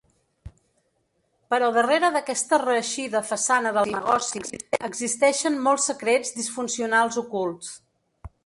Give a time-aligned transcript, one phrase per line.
[1.53, 4.43] Però darrere d'aquesta reeixida façana del negoci,
[4.91, 7.75] existeixen molts secrets disfuncionals ocults.